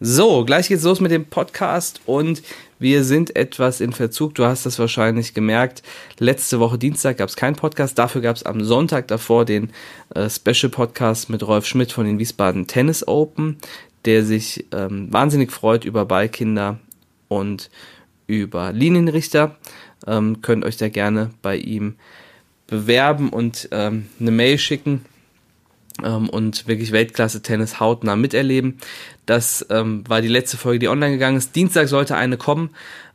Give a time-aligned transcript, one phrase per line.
[0.00, 2.40] So, gleich geht's los mit dem Podcast und
[2.78, 4.32] wir sind etwas in Verzug.
[4.36, 5.82] Du hast das wahrscheinlich gemerkt.
[6.20, 7.98] Letzte Woche Dienstag gab es keinen Podcast.
[7.98, 9.70] Dafür gab es am Sonntag davor den
[10.14, 13.56] äh, Special Podcast mit Rolf Schmidt von den Wiesbaden Tennis Open,
[14.04, 16.78] der sich ähm, wahnsinnig freut über Ballkinder
[17.26, 17.68] und
[18.28, 19.56] über Linienrichter.
[20.06, 21.96] Ähm, könnt euch da gerne bei ihm
[22.68, 25.04] bewerben und ähm, eine Mail schicken
[26.04, 28.78] ähm, und wirklich Weltklasse-Tennis hautnah miterleben.
[29.26, 31.54] Das ähm, war die letzte Folge, die online gegangen ist.
[31.56, 32.70] Dienstag sollte eine kommen,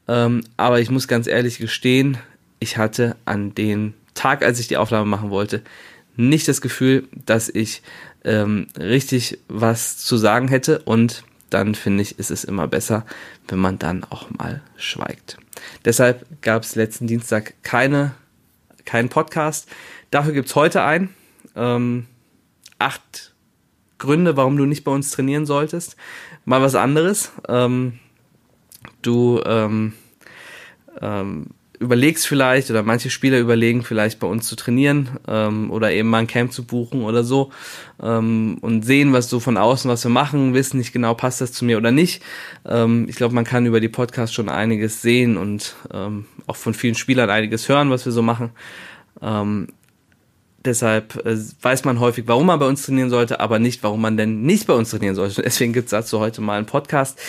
[0.07, 2.17] ähm, aber ich muss ganz ehrlich gestehen,
[2.59, 5.61] ich hatte an den Tag, als ich die Aufnahme machen wollte,
[6.15, 7.81] nicht das Gefühl, dass ich
[8.23, 13.05] ähm, richtig was zu sagen hätte und dann finde ich, ist es immer besser,
[13.47, 15.37] wenn man dann auch mal schweigt.
[15.85, 18.13] Deshalb gab es letzten Dienstag keine,
[18.85, 19.69] keinen Podcast.
[20.09, 21.09] Dafür gibt es heute einen.
[21.55, 22.07] Ähm,
[22.83, 23.33] acht
[23.97, 25.95] Gründe, warum du nicht bei uns trainieren solltest.
[26.45, 27.31] Mal was anderes.
[27.47, 27.99] Ähm,
[29.01, 29.93] du ähm,
[31.01, 31.47] ähm,
[31.79, 36.19] überlegst vielleicht oder manche Spieler überlegen vielleicht bei uns zu trainieren ähm, oder eben mal
[36.19, 37.51] ein Camp zu buchen oder so
[38.01, 41.51] ähm, und sehen, was so von außen, was wir machen, wissen nicht genau, passt das
[41.51, 42.23] zu mir oder nicht.
[42.65, 46.73] Ähm, ich glaube, man kann über die Podcasts schon einiges sehen und ähm, auch von
[46.73, 48.51] vielen Spielern einiges hören, was wir so machen.
[50.65, 54.17] Deshalb äh, weiß man häufig, warum man bei uns trainieren sollte, aber nicht, warum man
[54.17, 55.41] denn nicht bei uns trainieren sollte.
[55.43, 57.19] Deswegen gibt's dazu heute mal einen Podcast.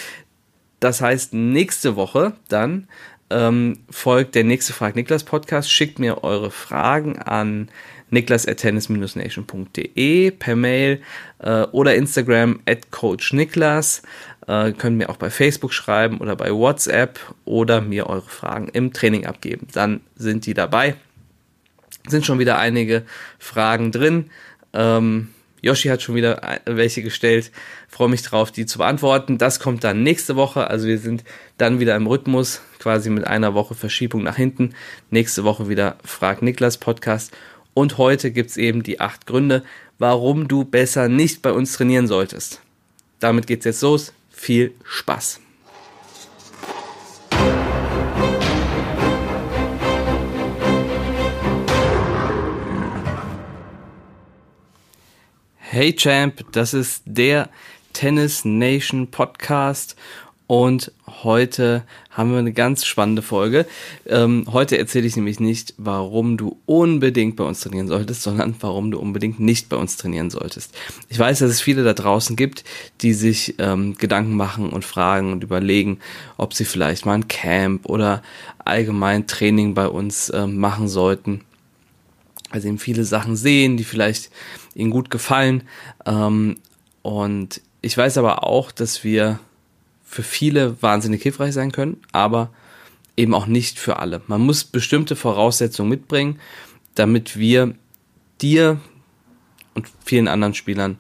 [0.81, 2.89] Das heißt, nächste Woche dann
[3.31, 5.71] ähm, folgt der nächste Frag Niklas Podcast.
[5.71, 7.71] Schickt mir eure Fragen an
[8.11, 11.01] niklas.tennis-nation.de per Mail
[11.39, 14.03] äh, oder Instagram at Coach Niklas.
[14.47, 18.93] Äh, könnt mir auch bei Facebook schreiben oder bei WhatsApp oder mir eure Fragen im
[18.93, 19.67] Training abgeben.
[19.73, 20.95] Dann sind die dabei
[22.07, 23.05] sind schon wieder einige
[23.39, 24.31] Fragen drin.
[24.73, 25.29] Ähm,
[25.65, 27.51] Yoshi hat schon wieder welche gestellt.
[27.89, 29.39] Freue mich drauf, die zu beantworten.
[29.39, 30.69] Das kommt dann nächste Woche.
[30.69, 31.25] Also wir sind
[31.57, 34.75] dann wieder im Rhythmus, quasi mit einer Woche Verschiebung nach hinten.
[35.11, 37.33] Nächste Woche wieder Frag Niklas Podcast.
[37.73, 39.65] Und heute gibt's eben die acht Gründe,
[39.99, 42.61] warum du besser nicht bei uns trainieren solltest.
[43.19, 44.13] Damit geht's jetzt los.
[44.31, 45.41] Viel Spaß.
[55.75, 57.49] Hey Champ, das ist der
[57.93, 59.97] Tennis Nation Podcast
[60.47, 60.93] und
[61.25, 63.67] heute haben wir eine ganz spannende Folge.
[64.07, 68.93] Ähm, heute erzähle ich nämlich nicht, warum du unbedingt bei uns trainieren solltest, sondern warum
[68.93, 70.73] du unbedingt nicht bei uns trainieren solltest.
[71.09, 72.63] Ich weiß, dass es viele da draußen gibt,
[73.01, 75.99] die sich ähm, Gedanken machen und fragen und überlegen,
[76.37, 78.23] ob sie vielleicht mal ein Camp oder
[78.61, 81.41] allgemein Training bei uns ähm, machen sollten
[82.53, 84.31] sie eben viele Sachen sehen, die vielleicht
[84.75, 85.65] ihnen gut gefallen.
[86.07, 86.57] Ähm,
[87.03, 89.39] und ich weiß aber auch, dass wir
[90.05, 92.51] für viele wahnsinnig hilfreich sein können, aber
[93.17, 94.23] eben auch nicht für alle.
[94.27, 96.41] Man muss bestimmte Voraussetzungen mitbringen,
[96.95, 97.75] damit wir
[98.41, 98.81] dir
[99.75, 100.99] und vielen anderen Spielern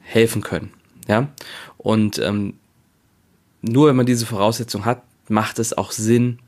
[0.00, 0.72] helfen können.
[1.08, 1.28] Ja,
[1.78, 2.54] und ähm,
[3.60, 6.38] nur wenn man diese Voraussetzung hat, macht es auch Sinn,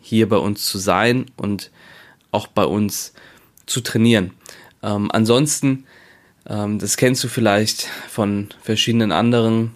[0.00, 1.70] hier bei uns zu sein und
[2.32, 3.12] auch bei uns
[3.66, 4.32] zu trainieren.
[4.82, 5.84] Ähm, ansonsten,
[6.48, 9.72] ähm, das kennst du vielleicht von verschiedenen anderen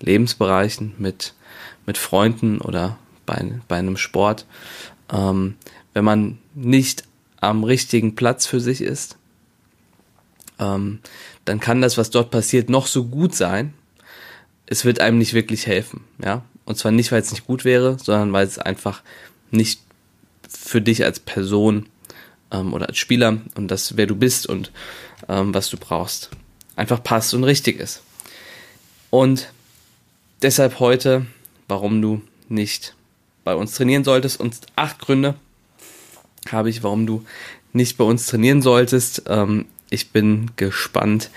[0.00, 1.34] Lebensbereichen mit,
[1.86, 4.46] mit Freunden oder bei, bei einem Sport.
[5.12, 5.56] Ähm,
[5.92, 7.04] wenn man nicht
[7.40, 9.16] am richtigen Platz für sich ist,
[10.58, 11.00] ähm,
[11.44, 13.74] dann kann das, was dort passiert, noch so gut sein.
[14.66, 16.42] Es wird einem nicht wirklich helfen, ja.
[16.64, 19.02] Und zwar nicht, weil es nicht gut wäre, sondern weil es einfach
[19.50, 19.80] nicht
[20.48, 21.86] für dich als Person
[22.50, 24.72] ähm, oder als Spieler und das, wer du bist und
[25.28, 26.30] ähm, was du brauchst,
[26.76, 28.02] einfach passt und richtig ist.
[29.10, 29.52] Und
[30.42, 31.26] deshalb heute,
[31.68, 32.94] warum du nicht
[33.44, 35.34] bei uns trainieren solltest und acht Gründe
[36.50, 37.24] habe ich, warum du
[37.72, 39.22] nicht bei uns trainieren solltest.
[39.26, 41.30] Ähm, ich bin gespannt,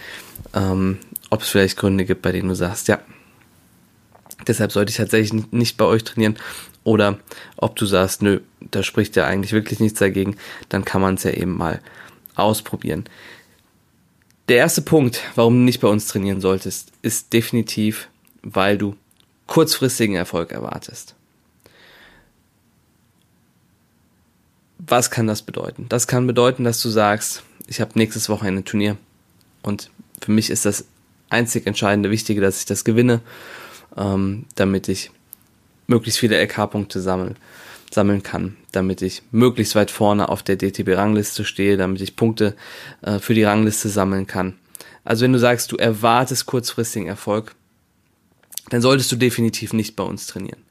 [0.54, 3.00] ähm, ob es vielleicht Gründe gibt, bei denen du sagst, ja,
[4.48, 6.38] deshalb sollte ich tatsächlich nicht bei euch trainieren
[6.84, 7.20] oder
[7.58, 8.40] ob du sagst, nö,
[8.72, 10.38] da spricht ja eigentlich wirklich nichts dagegen,
[10.70, 11.82] dann kann man es ja eben mal
[12.36, 13.06] ausprobieren.
[14.50, 18.08] Der erste Punkt, warum du nicht bei uns trainieren solltest, ist definitiv,
[18.44, 18.96] weil du
[19.46, 21.16] kurzfristigen Erfolg erwartest.
[24.78, 25.88] Was kann das bedeuten?
[25.90, 28.98] Das kann bedeuten, dass du sagst, ich habe nächstes Wochenende ein Turnier
[29.64, 29.90] und
[30.22, 30.86] für mich ist das
[31.30, 33.22] einzig entscheidende Wichtige, dass ich das gewinne,
[33.98, 35.12] ähm, damit ich
[35.88, 37.36] möglichst viele LK-Punkte sammeln,
[37.94, 42.56] sammeln kann, damit ich möglichst weit vorne auf der DTB-Rangliste stehe, damit ich Punkte
[43.02, 44.58] äh, für die Rangliste sammeln kann.
[45.04, 47.56] Also wenn du sagst, du erwartest kurzfristigen Erfolg,
[48.70, 50.62] dann solltest du definitiv nicht bei uns trainieren.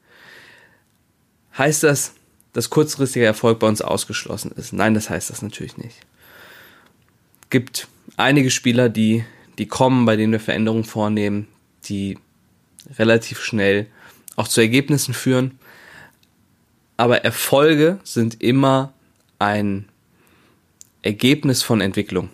[1.57, 2.13] Heißt das,
[2.53, 4.73] dass kurzfristiger Erfolg bei uns ausgeschlossen ist?
[4.73, 5.97] Nein, das heißt das natürlich nicht.
[7.49, 9.25] Gibt einige Spieler, die,
[9.57, 11.47] die kommen, bei denen wir Veränderungen vornehmen,
[11.85, 12.19] die
[12.97, 13.87] relativ schnell
[14.35, 15.57] auch zu Ergebnissen führen.
[16.97, 18.93] Aber Erfolge sind immer
[19.39, 19.87] ein
[21.03, 22.29] Ergebnis von Entwicklung.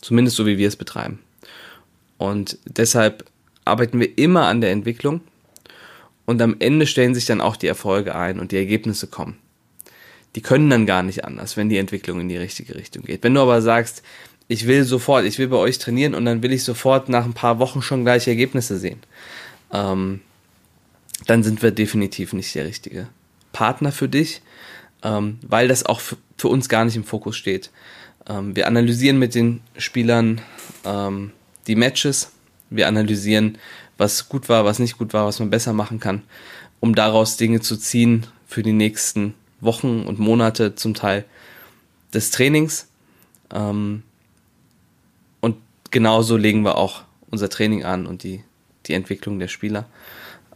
[0.00, 1.18] Zumindest so wie wir es betreiben.
[2.16, 3.24] Und deshalb
[3.64, 5.20] arbeiten wir immer an der Entwicklung
[6.24, 9.36] und am Ende stellen sich dann auch die Erfolge ein und die Ergebnisse kommen.
[10.34, 13.24] Die können dann gar nicht anders, wenn die Entwicklung in die richtige Richtung geht.
[13.24, 14.02] Wenn du aber sagst,
[14.48, 17.32] ich will sofort, ich will bei euch trainieren und dann will ich sofort nach ein
[17.32, 19.00] paar Wochen schon gleich Ergebnisse sehen,
[19.72, 20.20] ähm,
[21.26, 23.08] dann sind wir definitiv nicht der richtige
[23.56, 24.42] Partner für dich,
[25.02, 27.70] ähm, weil das auch für uns gar nicht im Fokus steht.
[28.28, 30.42] Ähm, wir analysieren mit den Spielern
[30.84, 31.32] ähm,
[31.66, 32.32] die Matches,
[32.68, 33.56] wir analysieren,
[33.96, 36.22] was gut war, was nicht gut war, was man besser machen kann,
[36.80, 39.32] um daraus Dinge zu ziehen für die nächsten
[39.62, 41.24] Wochen und Monate zum Teil
[42.12, 42.88] des Trainings.
[43.54, 44.02] Ähm,
[45.40, 45.56] und
[45.90, 48.44] genauso legen wir auch unser Training an und die,
[48.84, 49.86] die Entwicklung der Spieler.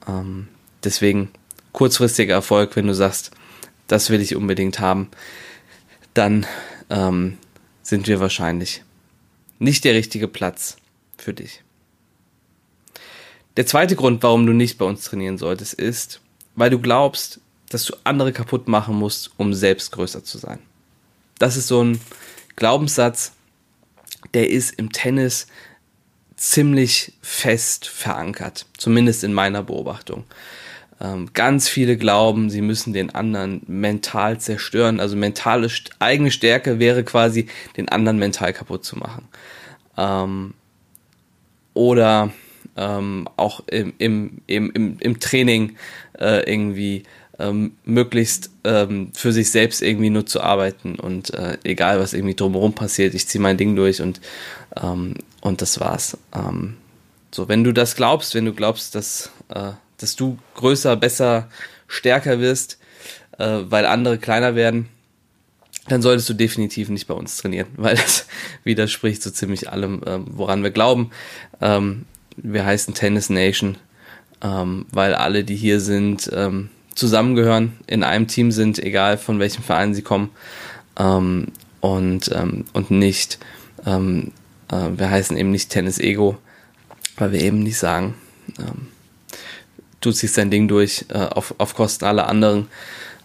[0.07, 0.49] Ähm,
[0.85, 1.31] deswegen
[1.73, 3.31] kurzfristiger Erfolg, wenn du sagst,
[3.87, 5.11] das will ich unbedingt haben,
[6.15, 6.47] dann
[6.91, 7.39] ähm,
[7.83, 8.83] sind wir wahrscheinlich
[9.59, 10.77] nicht der richtige Platz
[11.17, 11.63] für dich.
[13.57, 16.21] Der zweite Grund, warum du nicht bei uns trainieren solltest, ist,
[16.55, 20.61] weil du glaubst, dass du andere kaputt machen musst, um selbst größer zu sein.
[21.39, 22.01] Das ist so ein
[22.57, 23.33] Glaubenssatz,
[24.35, 25.47] der ist im Tennis
[26.37, 30.25] ziemlich fest verankert, zumindest in meiner Beobachtung.
[31.01, 35.01] Ähm, ganz viele glauben, sie müssen den anderen mental zerstören.
[35.01, 35.69] Also mentale
[35.99, 39.29] eigene Stärke wäre quasi, den anderen mental kaputt zu machen.
[39.97, 40.55] Ähm,
[41.73, 42.33] oder
[42.77, 45.77] ähm, auch im, im, im, im Training
[46.19, 47.05] äh, irgendwie
[47.39, 52.35] ähm, möglichst ähm, für sich selbst irgendwie nur zu arbeiten und äh, egal was irgendwie
[52.35, 54.21] drumherum passiert, ich ziehe mein Ding durch und,
[54.77, 56.19] ähm, und das war's.
[57.33, 61.49] So, wenn du das glaubst, wenn du glaubst, dass, äh, dass du größer, besser,
[61.87, 62.79] stärker wirst,
[63.39, 64.89] äh, weil andere kleiner werden,
[65.89, 68.27] dann solltest du definitiv nicht bei uns trainieren, weil das
[68.65, 71.11] widerspricht so ziemlich allem, ähm, woran wir glauben.
[71.61, 72.07] Ähm,
[72.37, 73.77] wir heißen Tennis Nation,
[74.43, 79.63] ähm, weil alle, die hier sind, ähm, zusammengehören, in einem Team sind, egal von welchem
[79.63, 80.31] Verein sie kommen.
[80.99, 81.49] Ähm,
[81.81, 83.39] und, ähm, und nicht,
[83.87, 84.33] ähm,
[84.71, 86.37] äh, wir heißen eben nicht Tennis Ego,
[87.17, 88.15] weil wir eben nicht sagen,
[90.01, 92.69] du ziehst dein Ding durch äh, auf, auf Kosten aller anderen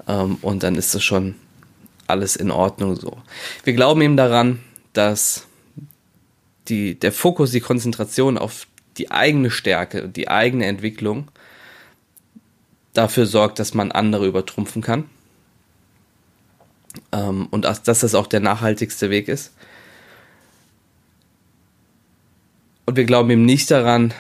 [0.08, 1.36] ähm, und dann ist das schon
[2.08, 3.18] alles in Ordnung so.
[3.64, 4.60] Wir glauben eben daran,
[4.94, 5.48] dass
[6.68, 8.68] die, der Fokus, die Konzentration auf
[8.98, 11.30] die eigene Stärke, die eigene Entwicklung
[12.94, 15.10] dafür sorgt, dass man andere übertrumpfen kann.
[17.12, 19.54] Ähm, und dass das auch der nachhaltigste Weg ist.
[22.86, 24.14] Und wir glauben eben nicht daran,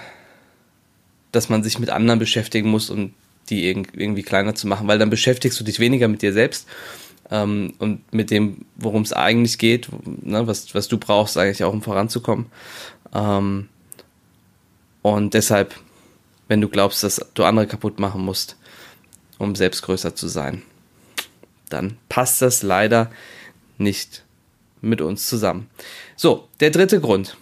[1.35, 3.13] dass man sich mit anderen beschäftigen muss, um
[3.49, 6.67] die irgendwie kleiner zu machen, weil dann beschäftigst du dich weniger mit dir selbst
[7.29, 11.73] ähm, und mit dem, worum es eigentlich geht, ne, was, was du brauchst eigentlich auch,
[11.73, 12.47] um voranzukommen.
[13.13, 13.69] Ähm,
[15.01, 15.75] und deshalb,
[16.47, 18.57] wenn du glaubst, dass du andere kaputt machen musst,
[19.37, 20.63] um selbst größer zu sein,
[21.69, 23.11] dann passt das leider
[23.77, 24.23] nicht
[24.81, 25.69] mit uns zusammen.
[26.15, 27.37] So, der dritte Grund,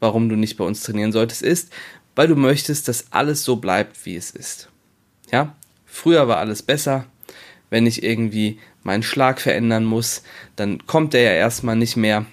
[0.00, 1.72] warum du nicht bei uns trainieren solltest, ist,
[2.18, 4.70] weil du möchtest, dass alles so bleibt, wie es ist.
[5.30, 5.54] Ja,
[5.86, 7.04] früher war alles besser.
[7.70, 10.24] Wenn ich irgendwie meinen Schlag verändern muss,
[10.56, 12.26] dann kommt er ja erstmal nicht mehr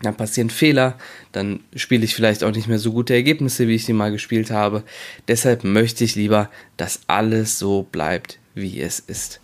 [0.00, 0.96] dann passieren Fehler,
[1.32, 4.50] dann spiele ich vielleicht auch nicht mehr so gute Ergebnisse, wie ich sie mal gespielt
[4.50, 4.82] habe.
[5.28, 6.48] Deshalb möchte ich lieber,
[6.78, 9.40] dass alles so bleibt, wie es ist.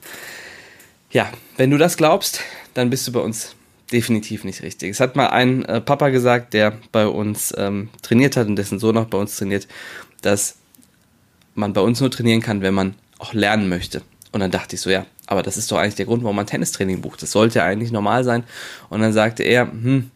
[1.10, 2.40] Ja, wenn du das glaubst,
[2.72, 3.54] dann bist du bei uns
[3.92, 4.90] definitiv nicht richtig.
[4.90, 8.78] Es hat mal ein äh, Papa gesagt, der bei uns ähm, trainiert hat und dessen
[8.78, 9.68] Sohn auch bei uns trainiert,
[10.22, 10.56] dass
[11.54, 14.02] man bei uns nur trainieren kann, wenn man auch lernen möchte.
[14.32, 16.46] Und dann dachte ich so, ja, aber das ist doch eigentlich der Grund, warum man
[16.46, 17.22] Tennistraining bucht.
[17.22, 18.44] Das sollte eigentlich normal sein.
[18.88, 20.10] Und dann sagte er, hm,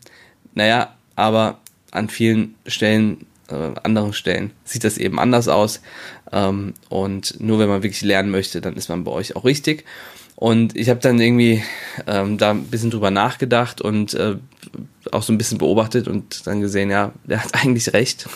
[0.55, 1.59] naja, aber
[1.91, 5.81] an vielen Stellen, äh, anderen Stellen sieht das eben anders aus.
[6.33, 9.85] Ähm, und nur wenn man wirklich lernen möchte, dann ist man bei euch auch richtig.
[10.37, 11.63] Und ich habe dann irgendwie
[12.07, 14.37] ähm, da ein bisschen drüber nachgedacht und äh,
[15.11, 18.29] auch so ein bisschen beobachtet und dann gesehen, ja, der hat eigentlich recht.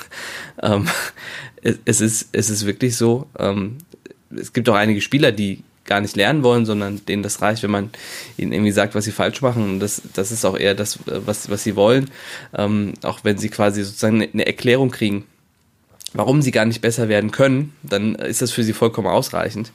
[0.63, 0.89] ähm,
[1.63, 3.27] es, es, ist, es ist wirklich so.
[3.39, 3.79] Ähm,
[4.35, 7.71] es gibt auch einige Spieler, die gar nicht lernen wollen, sondern denen das reicht, wenn
[7.71, 7.91] man
[8.39, 9.65] ihnen irgendwie sagt, was sie falsch machen.
[9.65, 12.11] Und das, das ist auch eher das, was, was sie wollen.
[12.57, 15.25] Ähm, auch wenn sie quasi sozusagen eine Erklärung kriegen,
[16.13, 19.73] warum sie gar nicht besser werden können, dann ist das für sie vollkommen ausreichend.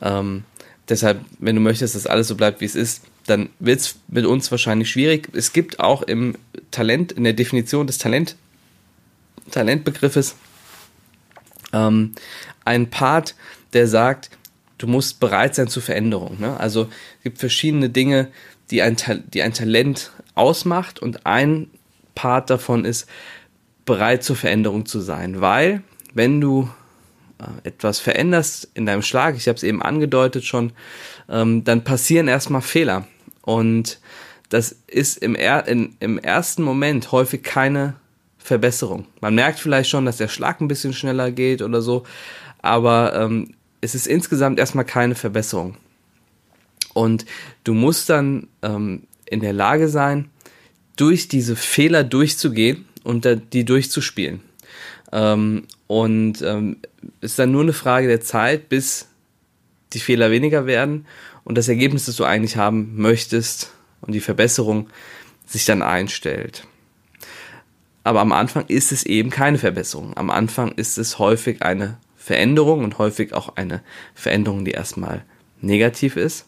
[0.00, 0.44] Ähm,
[0.90, 4.26] deshalb, wenn du möchtest, dass alles so bleibt, wie es ist, dann wird es mit
[4.26, 5.28] uns wahrscheinlich schwierig.
[5.32, 6.36] Es gibt auch im
[6.70, 8.36] Talent, in der Definition des Talent,
[9.50, 10.34] Talentbegriffes
[11.72, 12.12] ähm,
[12.64, 13.34] einen Part,
[13.72, 14.30] der sagt,
[14.78, 16.40] du musst bereit sein zur Veränderung.
[16.40, 16.58] Ne?
[16.58, 18.28] Also es gibt verschiedene Dinge,
[18.70, 18.96] die ein,
[19.32, 21.70] die ein Talent ausmacht und ein
[22.14, 23.08] Part davon ist,
[23.84, 25.40] bereit zur Veränderung zu sein.
[25.40, 25.82] Weil,
[26.14, 26.68] wenn du
[27.64, 30.72] etwas veränderst in deinem Schlag, ich habe es eben angedeutet schon,
[31.28, 33.06] ähm, dann passieren erstmal Fehler.
[33.42, 34.00] Und
[34.48, 37.94] das ist im, er in, im ersten Moment häufig keine
[38.38, 39.06] Verbesserung.
[39.20, 42.04] Man merkt vielleicht schon, dass der Schlag ein bisschen schneller geht oder so,
[42.62, 45.76] aber ähm, es ist insgesamt erstmal keine Verbesserung.
[46.92, 47.24] Und
[47.64, 50.28] du musst dann ähm, in der Lage sein,
[50.96, 54.40] durch diese Fehler durchzugehen und die durchzuspielen.
[55.12, 56.76] Ähm, und ähm,
[57.20, 59.08] ist dann nur eine Frage der Zeit, bis
[59.92, 61.06] die Fehler weniger werden
[61.44, 64.88] und das Ergebnis, das du eigentlich haben möchtest und die Verbesserung
[65.46, 66.66] sich dann einstellt.
[68.04, 70.16] Aber am Anfang ist es eben keine Verbesserung.
[70.16, 73.82] Am Anfang ist es häufig eine Veränderung und häufig auch eine
[74.14, 75.24] Veränderung, die erstmal
[75.60, 76.46] negativ ist.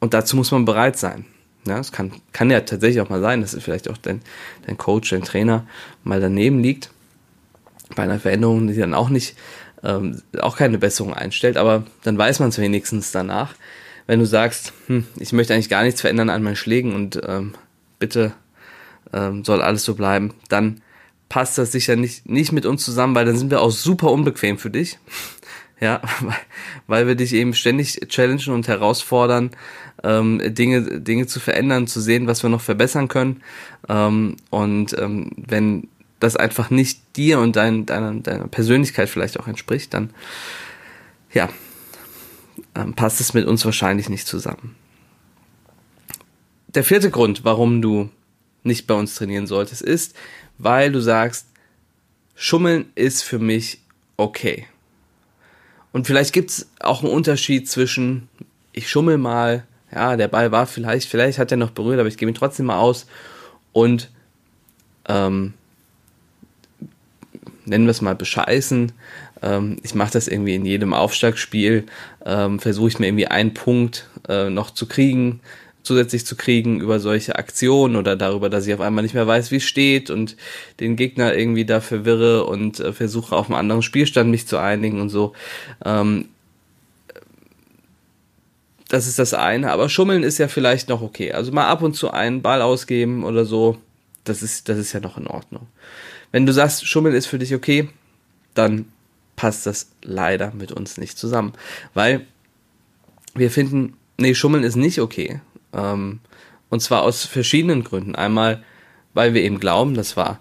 [0.00, 1.26] Und dazu muss man bereit sein.
[1.66, 4.22] Ja, es kann, kann ja tatsächlich auch mal sein, dass vielleicht auch dein,
[4.66, 5.66] dein Coach, dein Trainer
[6.02, 6.90] mal daneben liegt.
[7.96, 9.36] Bei einer Veränderung, die dann auch nicht,
[9.82, 13.54] ähm, auch keine Besserung einstellt, aber dann weiß man es wenigstens danach.
[14.06, 17.54] Wenn du sagst, hm, ich möchte eigentlich gar nichts verändern an meinen Schlägen und ähm,
[17.98, 18.32] bitte
[19.12, 20.82] ähm, soll alles so bleiben, dann
[21.28, 24.58] passt das sicher nicht, nicht mit uns zusammen, weil dann sind wir auch super unbequem
[24.58, 24.98] für dich.
[25.82, 26.02] Ja,
[26.88, 29.52] weil wir dich eben ständig challengen und herausfordern,
[30.04, 33.42] ähm, Dinge, Dinge zu verändern, zu sehen, was wir noch verbessern können.
[33.88, 35.88] Ähm, und ähm, wenn
[36.20, 40.10] das einfach nicht dir und dein, deiner, deiner Persönlichkeit vielleicht auch entspricht, dann
[41.32, 41.48] ja,
[42.74, 44.76] ähm, passt es mit uns wahrscheinlich nicht zusammen.
[46.68, 48.10] Der vierte Grund, warum du
[48.62, 50.14] nicht bei uns trainieren solltest, ist,
[50.58, 51.46] weil du sagst,
[52.34, 53.80] Schummeln ist für mich
[54.16, 54.66] okay.
[55.92, 58.28] Und vielleicht gibt es auch einen Unterschied zwischen,
[58.72, 62.16] ich schummel mal, ja, der Ball war vielleicht, vielleicht hat er noch berührt, aber ich
[62.16, 63.06] gebe ihn trotzdem mal aus
[63.72, 64.10] und
[65.08, 65.54] ähm,
[67.70, 68.92] nennen wir es mal bescheißen.
[69.42, 71.86] Ähm, ich mache das irgendwie in jedem Aufschlagspiel,
[72.26, 75.40] ähm, versuche ich mir irgendwie einen Punkt äh, noch zu kriegen,
[75.82, 79.50] zusätzlich zu kriegen über solche Aktionen oder darüber, dass ich auf einmal nicht mehr weiß,
[79.50, 80.36] wie es steht und
[80.80, 85.00] den Gegner irgendwie da verwirre und äh, versuche auf einen anderen Spielstand mich zu einigen
[85.00, 85.32] und so.
[85.84, 86.26] Ähm,
[88.88, 91.32] das ist das eine, aber Schummeln ist ja vielleicht noch okay.
[91.32, 93.78] Also mal ab und zu einen Ball ausgeben oder so,
[94.24, 95.68] das ist, das ist ja noch in Ordnung.
[96.32, 97.88] Wenn du sagst, Schummeln ist für dich okay,
[98.54, 98.86] dann
[99.36, 101.52] passt das leider mit uns nicht zusammen.
[101.94, 102.26] Weil
[103.34, 105.40] wir finden, nee, Schummeln ist nicht okay.
[105.72, 106.20] Ähm,
[106.68, 108.14] und zwar aus verschiedenen Gründen.
[108.14, 108.62] Einmal,
[109.14, 110.40] weil wir eben glauben, das war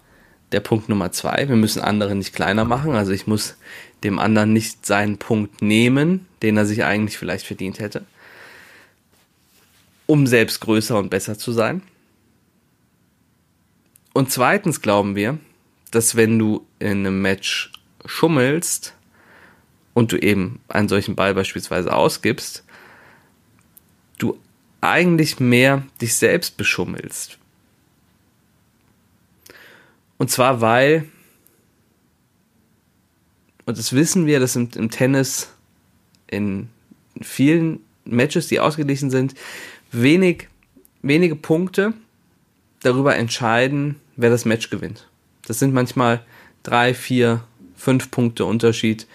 [0.52, 2.96] der Punkt Nummer zwei, wir müssen andere nicht kleiner machen.
[2.96, 3.56] Also ich muss
[4.04, 8.06] dem anderen nicht seinen Punkt nehmen, den er sich eigentlich vielleicht verdient hätte,
[10.08, 11.82] um selbst größer und besser zu sein.
[14.14, 15.38] Und zweitens glauben wir,
[15.92, 17.72] dass wenn du in einem Match
[18.06, 18.94] schummelst
[19.94, 22.64] und du eben einen solchen Ball beispielsweise ausgibst,
[24.18, 24.40] du
[24.82, 27.38] eigentlich mehr dich selbst beschummelst.
[30.18, 31.06] Und zwar weil,
[33.66, 35.50] und das wissen wir, dass im, im Tennis
[36.28, 36.70] in
[37.22, 39.34] vielen Matches, die ausgeglichen sind,
[39.92, 40.48] wenig,
[41.02, 41.94] wenige Punkte
[42.82, 45.09] darüber entscheiden, wer das Match gewinnt.
[45.50, 46.22] Das sind manchmal
[46.62, 47.42] drei, vier,
[47.76, 49.08] fünf Punkte Unterschied.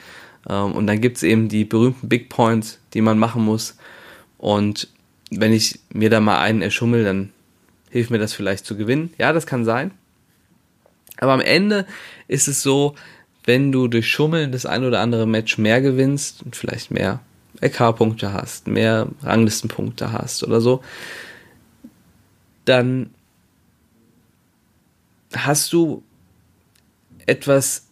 [0.48, 3.76] Ähm, und dann gibt es eben die berühmten Big Points, die man machen muss.
[4.36, 4.88] Und
[5.30, 7.30] wenn ich mir da mal einen erschummel, dann
[7.88, 9.14] hilft mir das vielleicht zu gewinnen.
[9.16, 9.92] Ja, das kann sein.
[11.18, 11.86] Aber am Ende
[12.26, 12.96] ist es so,
[13.44, 17.20] wenn du durch Schummeln das ein oder andere Match mehr gewinnst und vielleicht mehr
[17.60, 20.82] LK-Punkte hast, mehr Ranglistenpunkte hast oder so,
[22.64, 23.10] dann
[25.36, 26.02] hast du
[27.26, 27.86] etwas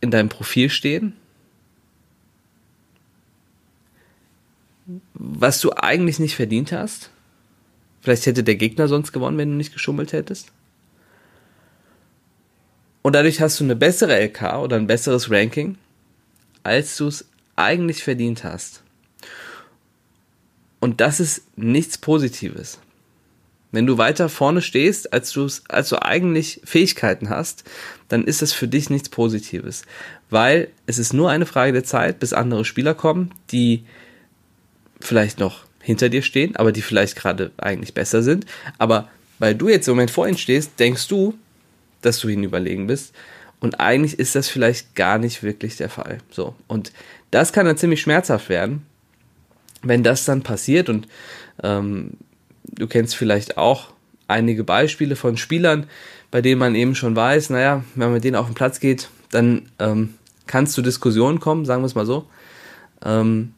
[0.00, 1.14] in deinem Profil stehen,
[5.14, 7.10] was du eigentlich nicht verdient hast.
[8.00, 10.50] Vielleicht hätte der Gegner sonst gewonnen, wenn du nicht geschummelt hättest.
[13.02, 15.76] Und dadurch hast du eine bessere LK oder ein besseres Ranking,
[16.62, 17.26] als du es
[17.56, 18.82] eigentlich verdient hast.
[20.80, 22.78] Und das ist nichts Positives.
[23.72, 27.64] Wenn du weiter vorne stehst, als du als du eigentlich Fähigkeiten hast,
[28.08, 29.82] dann ist das für dich nichts Positives,
[30.30, 33.84] weil es ist nur eine Frage der Zeit, bis andere Spieler kommen, die
[35.00, 38.46] vielleicht noch hinter dir stehen, aber die vielleicht gerade eigentlich besser sind.
[38.78, 41.34] Aber weil du jetzt im Moment vor ihnen stehst, denkst du,
[42.02, 43.14] dass du ihnen überlegen bist.
[43.58, 46.18] Und eigentlich ist das vielleicht gar nicht wirklich der Fall.
[46.30, 46.54] So.
[46.66, 46.92] Und
[47.30, 48.84] das kann dann ziemlich schmerzhaft werden,
[49.82, 50.88] wenn das dann passiert.
[50.88, 51.08] Und
[51.62, 52.18] ähm,
[52.72, 53.92] du kennst vielleicht auch
[54.28, 55.86] einige Beispiele von Spielern,
[56.30, 59.08] bei denen man eben schon weiß, naja, wenn man mit denen auf den Platz geht,
[59.30, 60.14] dann ähm,
[60.46, 62.26] kann es zu Diskussionen kommen, sagen wir es mal so.
[63.04, 63.52] Ähm,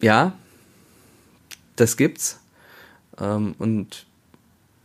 [0.00, 0.34] ja,
[1.76, 2.40] das gibt's.
[3.18, 4.06] Ähm, und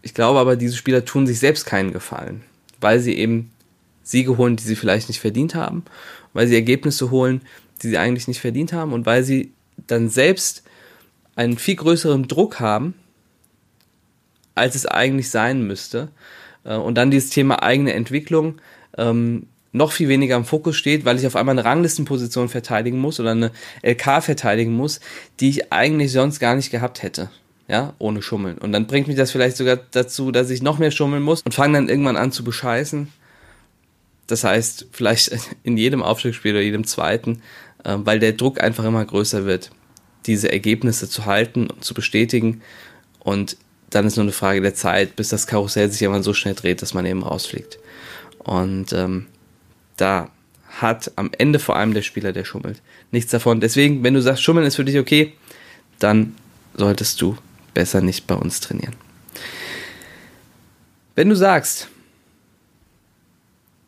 [0.02, 2.44] ich glaube aber, diese Spieler tun sich selbst keinen Gefallen,
[2.80, 3.52] weil sie eben
[4.04, 5.84] Siege holen, die sie vielleicht nicht verdient haben,
[6.34, 7.42] weil sie Ergebnisse holen,
[7.82, 9.52] die sie eigentlich nicht verdient haben und weil sie
[9.88, 10.64] dann selbst
[11.36, 12.94] einen viel größeren Druck haben,
[14.56, 16.10] als es eigentlich sein müsste.
[16.64, 18.60] Äh, und dann dieses Thema eigene Entwicklung
[18.98, 23.20] ähm, noch viel weniger im Fokus steht, weil ich auf einmal eine Ranglistenposition verteidigen muss
[23.20, 23.52] oder eine
[23.84, 25.02] LK verteidigen muss,
[25.42, 27.30] die ich eigentlich sonst gar nicht gehabt hätte.
[27.68, 28.58] Ja, ohne Schummeln.
[28.60, 31.54] Und dann bringt mich das vielleicht sogar dazu, dass ich noch mehr schummeln muss und
[31.54, 33.12] fange dann irgendwann an zu bescheißen.
[34.28, 37.42] Das heißt, vielleicht in jedem Aufstiegsspiel oder jedem zweiten,
[37.84, 39.72] äh, weil der Druck einfach immer größer wird,
[40.28, 42.62] diese Ergebnisse zu halten und zu bestätigen.
[43.20, 43.58] Und
[43.90, 46.82] dann ist nur eine Frage der Zeit, bis das Karussell sich irgendwann so schnell dreht,
[46.82, 47.80] dass man eben rausfliegt.
[48.40, 49.28] Und ähm,
[49.98, 50.30] da
[50.70, 53.62] hat am Ende vor allem der Spieler, der schummelt, nichts davon.
[53.62, 55.34] Deswegen, wenn du sagst, Schummeln ist für dich okay,
[56.00, 56.36] dann
[56.76, 57.38] solltest du
[57.74, 58.96] besser nicht bei uns trainieren.
[61.16, 61.88] Wenn du sagst,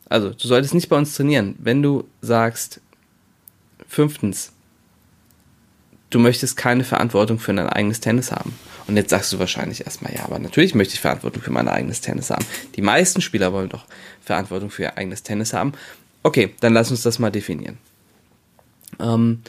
[0.07, 2.79] also du solltest nicht bei uns trainieren, wenn du sagst,
[3.87, 4.53] fünftens,
[6.09, 8.53] du möchtest keine Verantwortung für dein eigenes Tennis haben.
[8.87, 11.99] Und jetzt sagst du wahrscheinlich erstmal, ja, aber natürlich möchte ich Verantwortung für mein eigenes
[11.99, 12.45] Tennis haben.
[12.75, 13.85] Die meisten Spieler wollen doch
[14.21, 15.73] Verantwortung für ihr eigenes Tennis haben.
[16.23, 17.77] Okay, dann lass uns das mal definieren.
[18.99, 19.41] Ähm,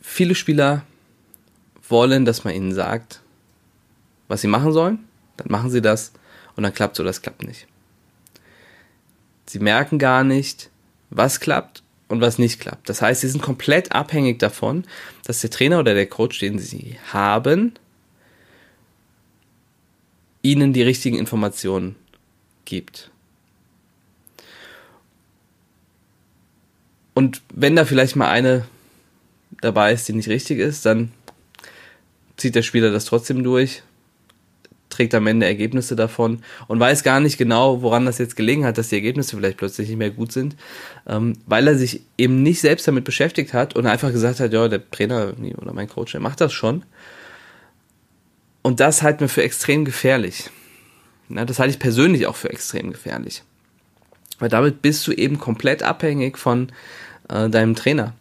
[0.00, 0.82] viele Spieler
[1.88, 3.20] wollen, dass man ihnen sagt,
[4.26, 4.98] was sie machen sollen,
[5.36, 6.12] dann machen sie das
[6.56, 7.66] und dann klappt es oder es klappt nicht.
[9.46, 10.70] Sie merken gar nicht,
[11.10, 11.83] was klappt
[12.14, 12.88] und was nicht klappt.
[12.88, 14.84] Das heißt, sie sind komplett abhängig davon,
[15.26, 17.74] dass der Trainer oder der Coach, den sie haben,
[20.42, 21.96] ihnen die richtigen Informationen
[22.64, 23.10] gibt.
[27.14, 28.66] Und wenn da vielleicht mal eine
[29.60, 31.12] dabei ist, die nicht richtig ist, dann
[32.36, 33.82] zieht der Spieler das trotzdem durch,
[34.94, 38.78] trägt am Ende Ergebnisse davon und weiß gar nicht genau, woran das jetzt gelegen hat,
[38.78, 40.56] dass die Ergebnisse vielleicht plötzlich nicht mehr gut sind,
[41.06, 44.68] ähm, weil er sich eben nicht selbst damit beschäftigt hat und einfach gesagt hat, ja,
[44.68, 46.84] der Trainer oder mein Coach, der macht das schon.
[48.62, 50.50] Und das halten wir für extrem gefährlich.
[51.28, 53.42] Ja, das halte ich persönlich auch für extrem gefährlich.
[54.38, 56.72] Weil damit bist du eben komplett abhängig von
[57.28, 58.14] äh, deinem Trainer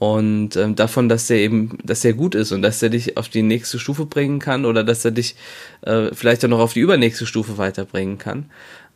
[0.00, 3.28] und ähm, davon, dass er eben, dass er gut ist und dass er dich auf
[3.28, 5.36] die nächste Stufe bringen kann oder dass er dich
[5.82, 8.46] äh, vielleicht auch noch auf die übernächste Stufe weiterbringen kann.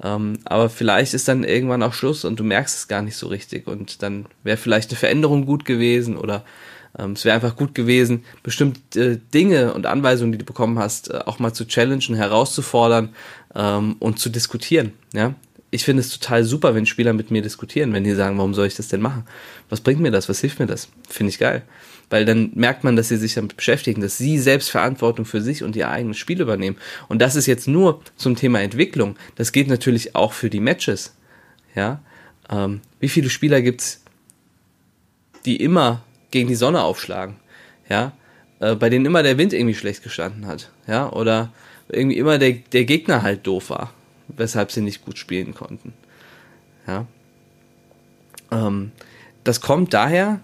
[0.03, 3.27] Ähm, aber vielleicht ist dann irgendwann auch Schluss und du merkst es gar nicht so
[3.27, 6.43] richtig und dann wäre vielleicht eine Veränderung gut gewesen oder
[6.99, 11.11] ähm, es wäre einfach gut gewesen, bestimmte äh, Dinge und Anweisungen, die du bekommen hast,
[11.11, 13.11] äh, auch mal zu challengen, herauszufordern
[13.55, 14.95] ähm, und zu diskutieren.
[15.13, 15.35] Ja,
[15.75, 18.69] ich finde es total super, wenn Spieler mit mir diskutieren, wenn die sagen, warum soll
[18.69, 19.27] ich das denn machen?
[19.69, 20.29] Was bringt mir das?
[20.29, 20.89] Was hilft mir das?
[21.09, 21.63] Finde ich geil.
[22.11, 25.65] Weil dann merkt man, dass sie sich damit beschäftigen, dass sie selbst Verantwortung für sich
[25.65, 26.77] und ihr eigenes Spiel übernehmen.
[27.09, 29.17] Und das ist jetzt nur zum Thema Entwicklung.
[29.35, 31.17] Das geht natürlich auch für die Matches.
[31.75, 32.01] Ja,
[32.49, 34.05] ähm, wie viele Spieler gibt's,
[35.45, 37.35] die immer gegen die Sonne aufschlagen?
[37.89, 38.13] Ja,
[38.61, 40.71] äh, bei denen immer der Wind irgendwie schlecht gestanden hat.
[40.87, 41.53] Ja, oder
[41.89, 43.93] irgendwie immer der, der Gegner halt doof war
[44.29, 45.93] weshalb sie nicht gut spielen konnten.
[46.87, 47.07] Ja.
[48.51, 48.93] Ähm,
[49.45, 50.41] das kommt daher,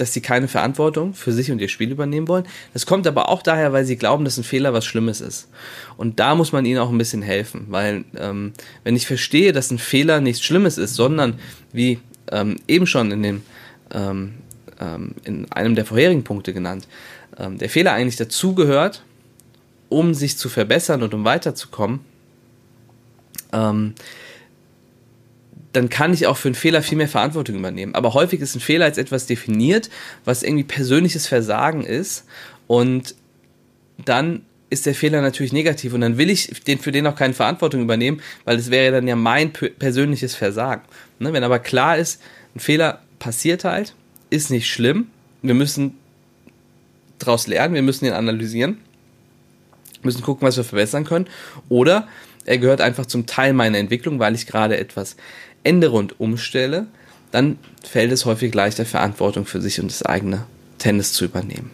[0.00, 2.46] dass sie keine Verantwortung für sich und ihr Spiel übernehmen wollen.
[2.72, 5.48] Das kommt aber auch daher, weil sie glauben, dass ein Fehler was Schlimmes ist.
[5.98, 9.70] Und da muss man ihnen auch ein bisschen helfen, weil ähm, wenn ich verstehe, dass
[9.70, 11.38] ein Fehler nichts Schlimmes ist, sondern
[11.72, 11.98] wie
[12.32, 13.42] ähm, eben schon in dem
[13.92, 14.34] ähm,
[14.80, 16.88] ähm in einem der vorherigen Punkte genannt,
[17.38, 19.02] ähm, der Fehler eigentlich dazugehört,
[19.90, 22.00] um sich zu verbessern und um weiterzukommen,
[23.52, 23.94] ähm,
[25.72, 27.94] dann kann ich auch für einen Fehler viel mehr Verantwortung übernehmen.
[27.94, 29.88] Aber häufig ist ein Fehler als etwas definiert,
[30.24, 32.24] was irgendwie persönliches Versagen ist.
[32.66, 33.14] Und
[34.04, 37.34] dann ist der Fehler natürlich negativ und dann will ich den, für den auch keine
[37.34, 40.82] Verantwortung übernehmen, weil es wäre dann ja mein persönliches Versagen.
[41.18, 41.32] Ne?
[41.32, 42.20] Wenn aber klar ist,
[42.54, 43.94] ein Fehler passiert halt,
[44.30, 45.08] ist nicht schlimm,
[45.42, 45.96] wir müssen
[47.18, 48.78] daraus lernen, wir müssen ihn analysieren
[50.02, 51.26] müssen gucken, was wir verbessern können.
[51.68, 52.08] Oder
[52.44, 55.16] er gehört einfach zum Teil meiner Entwicklung, weil ich gerade etwas
[55.62, 56.86] ändere und umstelle.
[57.30, 60.46] Dann fällt es häufig leichter, Verantwortung für sich und das eigene
[60.78, 61.70] Tennis zu übernehmen.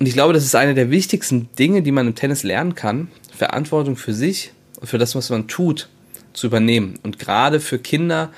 [0.00, 3.08] Und ich glaube, das ist eine der wichtigsten Dinge, die man im Tennis lernen kann,
[3.36, 5.88] Verantwortung für sich und für das, was man tut,
[6.32, 6.98] zu übernehmen.
[7.04, 8.32] Und gerade für Kinder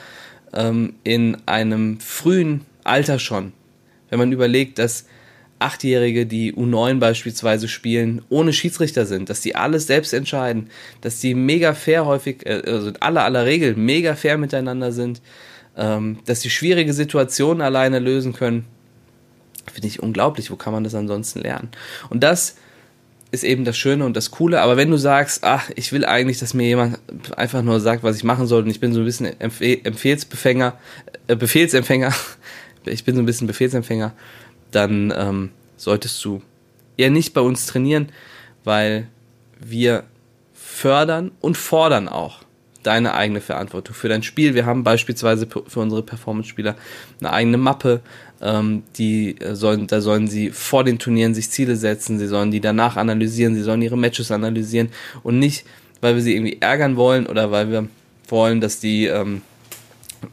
[0.52, 3.52] ähm, in einem frühen Alter schon,
[4.11, 5.07] wenn man überlegt, dass
[5.58, 10.68] Achtjährige, die U9 beispielsweise spielen, ohne Schiedsrichter sind, dass die alles selbst entscheiden,
[11.00, 15.22] dass die mega fair häufig, äh, also in aller aller Regel mega fair miteinander sind,
[15.76, 18.64] ähm, dass sie schwierige Situationen alleine lösen können,
[19.72, 20.50] finde ich unglaublich.
[20.50, 21.68] Wo kann man das ansonsten lernen?
[22.10, 22.56] Und das
[23.30, 24.60] ist eben das Schöne und das Coole.
[24.60, 26.98] Aber wenn du sagst, ach, ich will eigentlich, dass mir jemand
[27.36, 30.78] einfach nur sagt, was ich machen soll, und ich bin so ein bisschen Empfehl Empfehlsbefänger,
[31.26, 32.14] äh, Befehlsempfänger,
[32.86, 34.12] ich bin so ein bisschen Befehlsempfänger,
[34.74, 36.42] dann ähm, solltest du
[36.96, 38.08] eher nicht bei uns trainieren,
[38.64, 39.08] weil
[39.60, 40.04] wir
[40.52, 42.44] fördern und fordern auch
[42.82, 44.54] deine eigene Verantwortung für dein Spiel.
[44.54, 46.76] Wir haben beispielsweise für unsere Performance-Spieler
[47.20, 48.00] eine eigene Mappe,
[48.42, 52.50] ähm, die äh, sollen, da sollen sie vor den Turnieren sich Ziele setzen, sie sollen
[52.50, 54.90] die danach analysieren, sie sollen ihre Matches analysieren
[55.22, 55.64] und nicht,
[56.00, 57.88] weil wir sie irgendwie ärgern wollen oder weil wir
[58.28, 59.40] wollen, dass die ähm,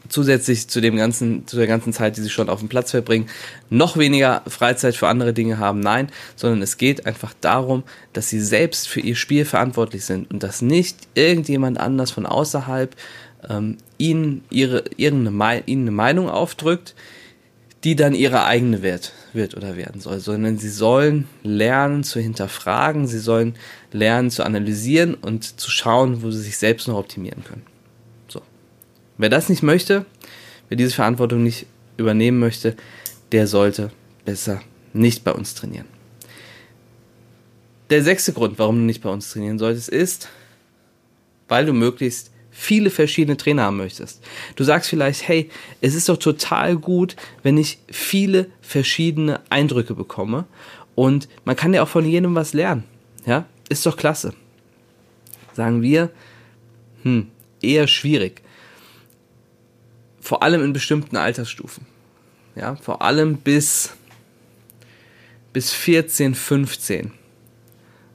[0.08, 3.28] zusätzlich zu dem ganzen, zu der ganzen Zeit, die sie schon auf dem Platz verbringen,
[3.70, 5.80] noch weniger Freizeit für andere Dinge haben.
[5.80, 10.42] Nein, sondern es geht einfach darum, dass sie selbst für ihr Spiel verantwortlich sind und
[10.42, 12.94] dass nicht irgendjemand anders von außerhalb
[13.48, 15.14] ähm, ihnen ihre, ihre,
[15.66, 16.94] ihnen eine Meinung aufdrückt,
[17.84, 23.08] die dann ihre eigene wird, wird oder werden soll, sondern sie sollen lernen zu hinterfragen,
[23.08, 23.56] sie sollen
[23.90, 27.71] lernen zu analysieren und zu schauen, wo sie sich selbst noch optimieren können.
[29.22, 30.04] Wer das nicht möchte,
[30.68, 32.74] wer diese Verantwortung nicht übernehmen möchte,
[33.30, 33.92] der sollte
[34.24, 34.60] besser
[34.94, 35.86] nicht bei uns trainieren.
[37.90, 40.28] Der sechste Grund, warum du nicht bei uns trainieren solltest, ist,
[41.46, 44.24] weil du möglichst viele verschiedene Trainer haben möchtest.
[44.56, 50.46] Du sagst vielleicht, hey, es ist doch total gut, wenn ich viele verschiedene Eindrücke bekomme
[50.96, 52.82] und man kann ja auch von jedem was lernen.
[53.24, 54.34] Ja, ist doch klasse.
[55.52, 56.10] Sagen wir,
[57.04, 57.28] hm,
[57.60, 58.42] eher schwierig
[60.22, 61.84] vor allem in bestimmten Altersstufen.
[62.54, 63.90] Ja, vor allem bis,
[65.52, 67.10] bis 14, 15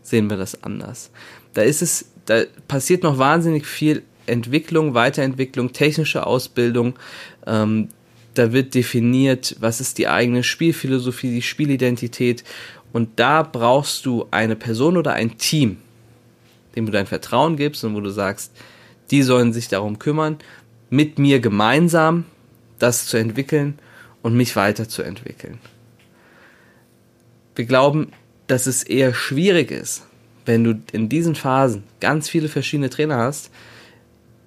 [0.04, 1.12] sehen wir das anders.
[1.54, 6.98] Da ist es, da passiert noch wahnsinnig viel Entwicklung, Weiterentwicklung, technische Ausbildung.
[7.46, 7.90] Ähm,
[8.36, 12.44] da wird definiert, was ist die eigene Spielphilosophie, die Spielidentität.
[12.94, 15.78] Und da brauchst du eine Person oder ein Team,
[16.76, 18.54] dem du dein Vertrauen gibst und wo du sagst,
[19.12, 20.38] die sollen sich darum kümmern
[20.90, 22.26] mit mir gemeinsam
[22.80, 23.80] das zu entwickeln
[24.22, 25.60] und mich weiterzuentwickeln.
[27.56, 28.12] Wir glauben,
[28.48, 30.06] dass es eher schwierig ist,
[30.46, 33.52] wenn du in diesen Phasen ganz viele verschiedene Trainer hast,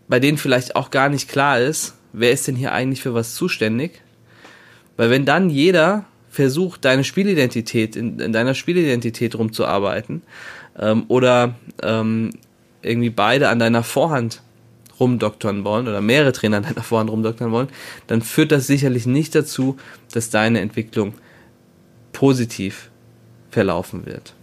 [0.08, 3.34] bei denen vielleicht auch gar nicht klar ist, wer ist denn hier eigentlich für was
[3.34, 4.00] zuständig.
[4.96, 10.22] Weil wenn dann jeder versucht, deine Spielidentität, in, in deiner Spielidentität rumzuarbeiten,
[10.78, 12.30] ähm, oder ähm,
[12.82, 14.42] irgendwie beide an deiner Vorhand
[15.00, 17.68] rumdoktern wollen oder mehrere Trainer an deiner Vorhand rumdoktern wollen,
[18.06, 19.76] dann führt das sicherlich nicht dazu,
[20.12, 21.14] dass deine Entwicklung
[22.12, 22.90] positiv
[23.50, 24.34] verlaufen wird.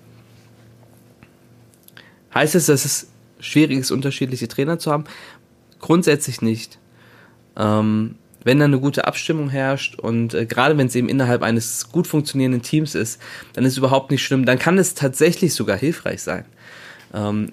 [2.33, 3.07] Heißt es, dass es
[3.39, 5.05] schwierig ist, unterschiedliche Trainer zu haben?
[5.79, 6.79] Grundsätzlich nicht.
[7.55, 11.89] Ähm, wenn da eine gute Abstimmung herrscht und äh, gerade wenn es eben innerhalb eines
[11.89, 13.21] gut funktionierenden Teams ist,
[13.53, 14.45] dann ist es überhaupt nicht schlimm.
[14.45, 16.45] Dann kann es tatsächlich sogar hilfreich sein.
[17.13, 17.51] Ähm,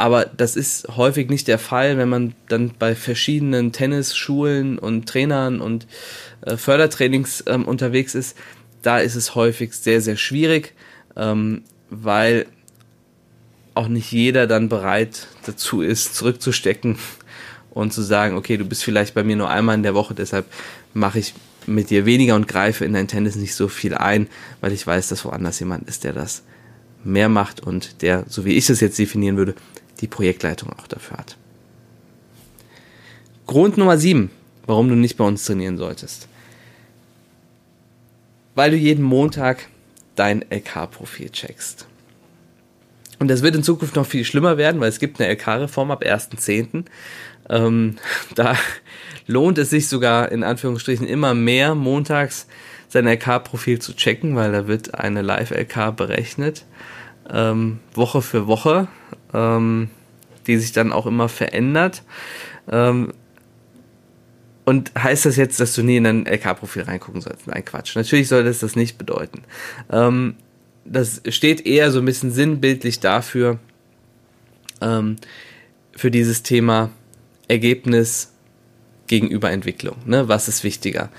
[0.00, 5.60] aber das ist häufig nicht der Fall, wenn man dann bei verschiedenen Tennisschulen und Trainern
[5.60, 5.86] und
[6.40, 8.36] äh, Fördertrainings ähm, unterwegs ist.
[8.82, 10.74] Da ist es häufig sehr, sehr schwierig,
[11.16, 12.46] ähm, weil
[13.74, 16.98] auch nicht jeder dann bereit dazu ist, zurückzustecken
[17.70, 20.46] und zu sagen, okay, du bist vielleicht bei mir nur einmal in der Woche, deshalb
[20.94, 21.34] mache ich
[21.66, 24.28] mit dir weniger und greife in dein Tennis nicht so viel ein,
[24.60, 26.42] weil ich weiß, dass woanders jemand ist, der das
[27.04, 29.54] mehr macht und der, so wie ich es jetzt definieren würde,
[30.00, 31.36] die Projektleitung auch dafür hat.
[33.46, 34.30] Grund Nummer 7,
[34.66, 36.28] warum du nicht bei uns trainieren solltest.
[38.54, 39.68] Weil du jeden Montag
[40.14, 41.86] dein LK-Profil checkst.
[43.18, 46.02] Und das wird in Zukunft noch viel schlimmer werden, weil es gibt eine LK-Reform ab
[46.02, 46.84] 1.10.
[47.48, 47.96] Ähm,
[48.34, 48.56] da
[49.26, 52.46] lohnt es sich sogar in Anführungsstrichen immer mehr, montags
[52.88, 56.64] sein LK-Profil zu checken, weil da wird eine Live-LK berechnet,
[57.32, 58.88] ähm, Woche für Woche
[59.34, 59.90] ähm,
[60.46, 62.02] die sich dann auch immer verändert.
[62.70, 63.12] Ähm,
[64.64, 67.46] und heißt das jetzt, dass du nie in dein LK-Profil reingucken sollst?
[67.46, 67.96] Nein, Quatsch.
[67.96, 69.42] Natürlich soll das das nicht bedeuten.
[69.90, 70.36] Ähm,
[70.84, 73.58] das steht eher so ein bisschen sinnbildlich dafür,
[74.80, 75.16] ähm,
[75.92, 76.90] für dieses Thema
[77.48, 78.32] Ergebnis
[79.06, 79.96] gegenüber Entwicklung.
[80.06, 80.28] Ne?
[80.28, 81.10] Was ist wichtiger?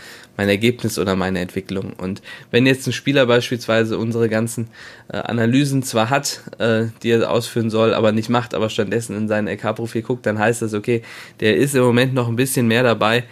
[0.41, 1.93] Mein Ergebnis oder meine Entwicklung?
[1.93, 4.69] Und wenn jetzt ein Spieler beispielsweise unsere ganzen
[5.07, 9.27] äh, Analysen zwar hat, äh, die er ausführen soll, aber nicht macht, aber stattdessen in
[9.27, 11.03] sein LK-Profil guckt, dann heißt das, okay,
[11.41, 13.25] der ist im Moment noch ein bisschen mehr dabei,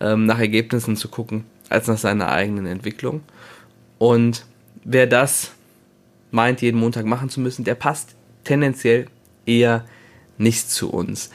[0.00, 3.20] ähm, nach Ergebnissen zu gucken, als nach seiner eigenen Entwicklung.
[3.98, 4.44] Und
[4.82, 5.52] wer das
[6.32, 9.06] meint, jeden Montag machen zu müssen, der passt tendenziell
[9.46, 9.84] eher
[10.36, 11.30] nicht zu uns.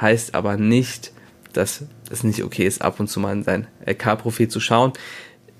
[0.00, 1.12] Heißt aber nicht,
[1.56, 4.92] dass es nicht okay ist, ab und zu mal in sein LK-Profil zu schauen.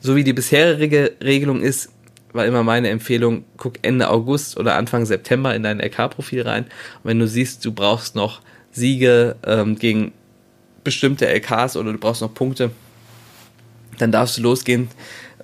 [0.01, 1.91] So wie die bisherige Regelung ist,
[2.33, 6.65] war immer meine Empfehlung, guck Ende August oder Anfang September in dein LK-Profil rein.
[6.65, 10.13] Und wenn du siehst, du brauchst noch Siege ähm, gegen
[10.83, 12.71] bestimmte LKs oder du brauchst noch Punkte,
[13.99, 14.89] dann darfst du losgehen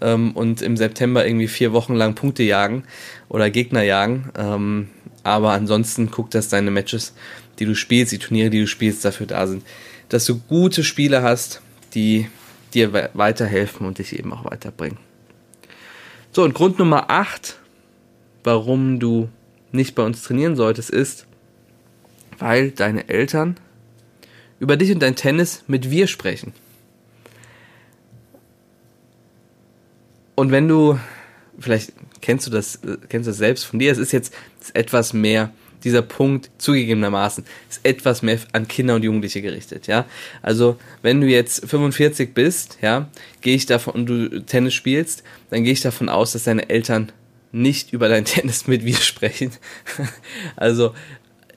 [0.00, 2.84] ähm, und im September irgendwie vier Wochen lang Punkte jagen
[3.28, 4.30] oder Gegner jagen.
[4.36, 4.88] Ähm,
[5.22, 7.12] aber ansonsten guck, dass deine Matches,
[7.58, 9.64] die du spielst, die Turniere, die du spielst, dafür da sind,
[10.08, 11.60] dass du gute Spiele hast,
[11.94, 12.28] die
[12.74, 14.98] dir weiterhelfen und dich eben auch weiterbringen.
[16.32, 17.58] So, und Grund Nummer 8,
[18.44, 19.28] warum du
[19.72, 21.26] nicht bei uns trainieren solltest, ist,
[22.38, 23.56] weil deine Eltern
[24.60, 26.52] über dich und dein Tennis mit wir sprechen.
[30.34, 30.98] Und wenn du,
[31.58, 34.32] vielleicht kennst du das, kennst du das selbst von dir, es ist jetzt
[34.74, 35.52] etwas mehr
[35.84, 40.04] dieser Punkt zugegebenermaßen ist etwas mehr an Kinder und Jugendliche gerichtet, ja.
[40.42, 43.08] Also, wenn du jetzt 45 bist, ja,
[43.40, 47.12] gehe ich davon, und du Tennis spielst, dann gehe ich davon aus, dass deine Eltern
[47.52, 49.52] nicht über dein Tennis mit wir sprechen.
[50.56, 50.94] also,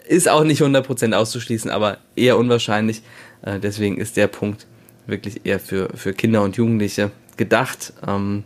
[0.07, 3.01] ist auch nicht 100% auszuschließen, aber eher unwahrscheinlich.
[3.43, 4.67] Äh, deswegen ist der Punkt
[5.07, 7.93] wirklich eher für, für Kinder und Jugendliche gedacht.
[8.05, 8.43] Ähm,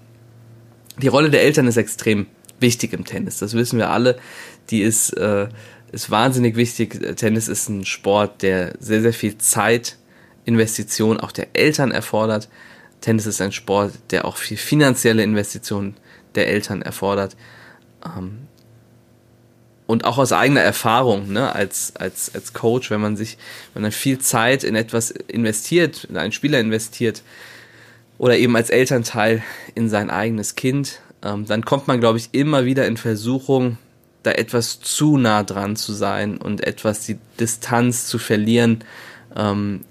[1.01, 2.27] die Rolle der Eltern ist extrem
[2.59, 3.39] wichtig im Tennis.
[3.39, 4.17] Das wissen wir alle.
[4.69, 5.47] Die ist, äh,
[5.91, 7.15] ist wahnsinnig wichtig.
[7.15, 9.97] Tennis ist ein Sport, der sehr, sehr viel Zeit,
[10.45, 12.49] Investition auch der Eltern erfordert.
[13.01, 15.95] Tennis ist ein Sport, der auch viel finanzielle Investitionen
[16.35, 17.35] der Eltern erfordert.
[18.05, 18.47] Ähm,
[19.87, 23.37] und auch aus eigener Erfahrung, ne, als, als, als Coach, wenn man sich,
[23.73, 27.21] wenn man viel Zeit in etwas investiert, in einen Spieler investiert,
[28.17, 29.43] oder eben als Elternteil
[29.75, 33.77] in sein eigenes Kind, ähm, dann kommt man, glaube ich, immer wieder in Versuchung,
[34.23, 38.83] da etwas zu nah dran zu sein und etwas die Distanz zu verlieren.
[39.35, 39.81] Ähm,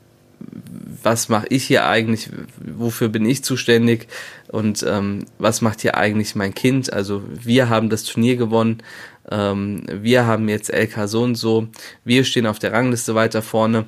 [1.02, 2.30] was mache ich hier eigentlich?
[2.58, 4.08] Wofür bin ich zuständig?
[4.48, 6.92] Und ähm, was macht hier eigentlich mein Kind?
[6.92, 8.82] Also wir haben das Turnier gewonnen.
[9.30, 11.68] Ähm, wir haben jetzt LK so und so.
[12.04, 13.86] Wir stehen auf der Rangliste weiter vorne.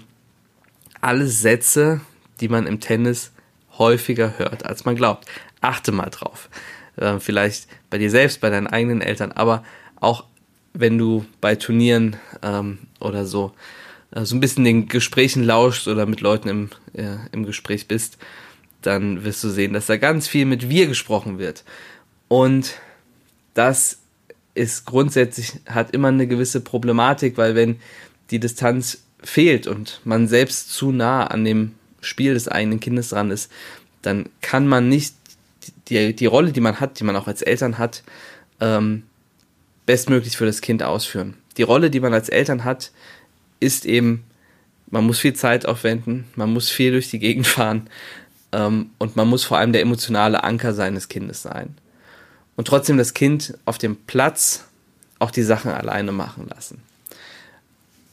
[1.01, 2.01] Alle Sätze,
[2.41, 3.33] die man im Tennis
[3.79, 5.27] häufiger hört, als man glaubt.
[5.61, 6.49] Achte mal drauf.
[6.97, 9.65] Äh, vielleicht bei dir selbst, bei deinen eigenen Eltern, aber
[9.97, 10.25] auch
[10.73, 13.53] wenn du bei Turnieren ähm, oder so
[14.13, 18.19] äh, so ein bisschen den Gesprächen lauschst oder mit Leuten im, äh, im Gespräch bist,
[18.83, 21.65] dann wirst du sehen, dass da ganz viel mit wir gesprochen wird.
[22.29, 22.75] Und
[23.55, 23.99] das
[24.55, 27.81] ist grundsätzlich, hat immer eine gewisse Problematik, weil wenn
[28.31, 33.31] die Distanz fehlt und man selbst zu nah an dem Spiel des eigenen Kindes dran
[33.31, 33.51] ist,
[34.03, 35.16] dann kann man nicht
[35.89, 38.03] die, die Rolle, die man hat, die man auch als Eltern hat,
[38.61, 39.05] ähm,
[39.87, 41.35] bestmöglich für das Kind ausführen.
[41.57, 42.91] Die Rolle, die man als Eltern hat,
[43.61, 44.25] ist eben,
[44.91, 47.89] man muss viel Zeit aufwenden, man muss viel durch die Gegend fahren
[48.53, 51.77] ähm, und man muss vor allem der emotionale Anker seines Kindes sein.
[52.57, 54.65] Und trotzdem das Kind auf dem Platz
[55.19, 56.83] auch die Sachen alleine machen lassen.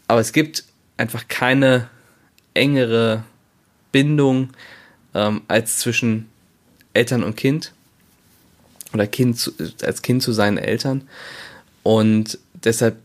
[0.08, 0.66] Aber es gibt
[0.98, 1.90] einfach keine
[2.54, 3.24] engere
[3.92, 4.50] Bindung
[5.14, 6.30] ähm, als zwischen
[6.94, 7.74] Eltern und Kind
[8.94, 9.52] oder Kind zu,
[9.82, 11.08] als Kind zu seinen Eltern.
[11.82, 12.98] Und deshalb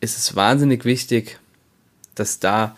[0.00, 1.38] ist es wahnsinnig wichtig,
[2.14, 2.76] dass da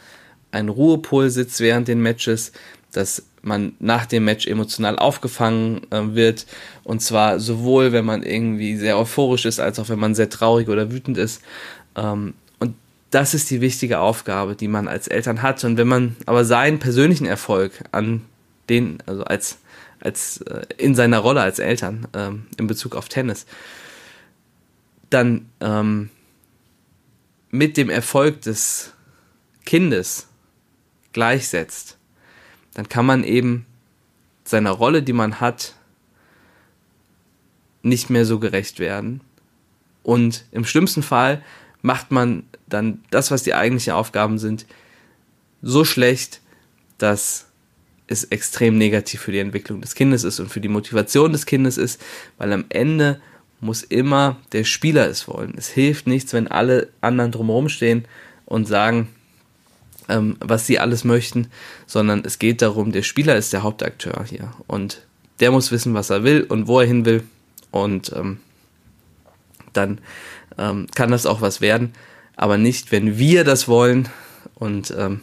[0.52, 2.52] ein Ruhepol sitzt während den Matches,
[2.92, 6.46] dass man nach dem Match emotional aufgefangen äh, wird.
[6.84, 10.68] Und zwar sowohl, wenn man irgendwie sehr euphorisch ist, als auch wenn man sehr traurig
[10.68, 11.40] oder wütend ist.
[11.96, 12.74] Ähm, und
[13.10, 15.64] das ist die wichtige Aufgabe, die man als Eltern hat.
[15.64, 18.22] Und wenn man aber seinen persönlichen Erfolg an
[18.68, 19.58] den, also als
[20.00, 23.46] als äh, in seiner Rolle als Eltern ähm, in Bezug auf Tennis,
[25.10, 26.10] dann ähm,
[27.50, 28.92] mit dem Erfolg des
[29.64, 30.28] Kindes
[31.12, 31.98] gleichsetzt,
[32.74, 33.66] dann kann man eben
[34.44, 35.74] seiner Rolle, die man hat,
[37.82, 39.20] nicht mehr so gerecht werden.
[40.02, 41.42] Und im schlimmsten Fall
[41.82, 44.66] macht man dann das, was die eigentlichen Aufgaben sind,
[45.62, 46.40] so schlecht,
[46.98, 47.49] dass
[48.10, 51.78] es extrem negativ für die Entwicklung des Kindes ist und für die Motivation des Kindes
[51.78, 52.00] ist,
[52.38, 53.20] weil am Ende
[53.60, 55.54] muss immer der Spieler es wollen.
[55.56, 58.04] Es hilft nichts, wenn alle anderen drumherum stehen
[58.46, 59.08] und sagen,
[60.08, 61.48] ähm, was sie alles möchten,
[61.86, 65.06] sondern es geht darum, der Spieler ist der Hauptakteur hier und
[65.38, 67.22] der muss wissen, was er will und wo er hin will
[67.70, 68.40] und ähm,
[69.72, 70.00] dann
[70.58, 71.92] ähm, kann das auch was werden,
[72.34, 74.08] aber nicht, wenn wir das wollen
[74.54, 75.20] und ähm,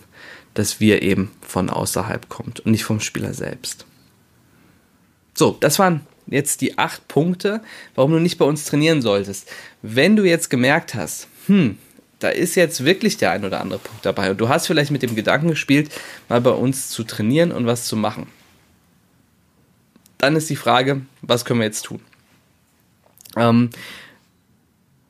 [0.53, 3.87] dass wir eben von außerhalb kommt und nicht vom Spieler selbst.
[5.33, 7.61] So, das waren jetzt die acht Punkte,
[7.95, 9.49] warum du nicht bei uns trainieren solltest.
[9.81, 11.79] Wenn du jetzt gemerkt hast, hm,
[12.19, 15.01] da ist jetzt wirklich der ein oder andere Punkt dabei und du hast vielleicht mit
[15.01, 15.89] dem Gedanken gespielt,
[16.29, 18.27] mal bei uns zu trainieren und was zu machen.
[20.19, 22.01] Dann ist die Frage, was können wir jetzt tun?
[23.35, 23.71] Ähm,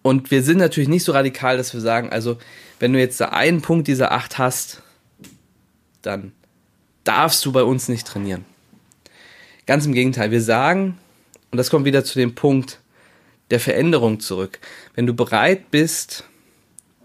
[0.02, 2.38] und wir sind natürlich nicht so radikal, dass wir sagen, also
[2.80, 4.82] wenn du jetzt da einen Punkt dieser acht hast,
[6.02, 6.32] dann
[7.04, 8.46] darfst du bei uns nicht trainieren.
[9.66, 10.98] Ganz im Gegenteil, wir sagen,
[11.52, 12.80] und das kommt wieder zu dem Punkt
[13.50, 14.60] der Veränderung zurück,
[14.96, 16.26] wenn du bereit bist,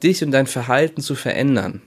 [0.03, 1.83] dich und dein Verhalten zu verändern,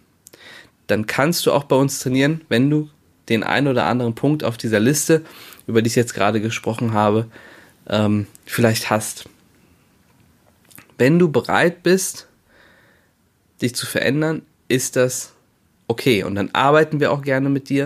[0.88, 2.90] dann kannst du auch bei uns trainieren, wenn du
[3.30, 5.26] den einen oder anderen Punkt auf dieser Liste,
[5.68, 7.28] über die ich jetzt gerade gesprochen habe,
[7.88, 9.28] ähm, vielleicht hast.
[10.98, 12.28] Wenn du bereit bist,
[13.62, 15.35] dich zu verändern, ist das
[15.88, 16.24] okay.
[16.24, 17.86] Und dann arbeiten wir auch gerne mit dir